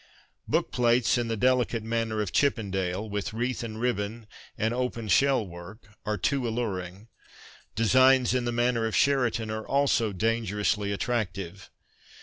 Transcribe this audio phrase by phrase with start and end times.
[0.49, 4.25] Bookplates in the delicate manner of Chippendale, with' wreath and ribbon'
[4.57, 7.07] and open shell work, are too alluring.
[7.75, 11.69] Designs in the manner of Sheraton are also danger ously attractive.